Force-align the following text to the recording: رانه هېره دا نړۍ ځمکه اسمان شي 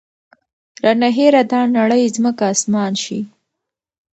رانه 0.83 1.09
هېره 1.17 1.41
دا 1.51 1.61
نړۍ 1.77 2.03
ځمکه 2.15 2.43
اسمان 2.53 2.93
شي 3.03 3.19